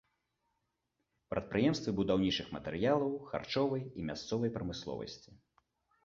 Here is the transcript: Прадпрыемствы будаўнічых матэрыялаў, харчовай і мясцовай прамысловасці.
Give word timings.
Прадпрыемствы 1.33 1.91
будаўнічых 1.99 2.47
матэрыялаў, 2.55 3.11
харчовай 3.31 3.83
і 3.99 4.07
мясцовай 4.11 4.53
прамысловасці. 4.55 5.29